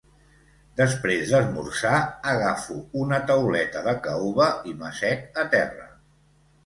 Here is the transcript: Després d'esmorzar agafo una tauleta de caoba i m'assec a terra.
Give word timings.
Després 0.79 1.33
d'esmorzar 1.33 1.99
agafo 2.33 2.79
una 3.03 3.21
tauleta 3.33 3.87
de 3.89 3.95
caoba 4.09 4.49
i 4.73 4.77
m'assec 4.81 5.43
a 5.45 5.49
terra. 5.57 5.87